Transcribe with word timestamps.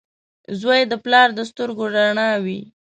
•زوی 0.59 0.81
د 0.91 0.93
پلار 1.03 1.29
د 1.37 1.39
سترګو 1.49 1.83
رڼا 1.95 2.29
وي. 2.43 2.61